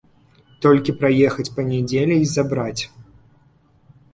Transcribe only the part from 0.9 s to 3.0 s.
прыехаць па нядзелі й забраць.